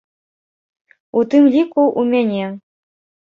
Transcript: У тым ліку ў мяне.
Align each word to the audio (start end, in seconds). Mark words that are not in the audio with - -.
У 1.19 1.23
тым 1.33 1.43
ліку 1.55 1.83
ў 1.89 2.01
мяне. 2.13 2.45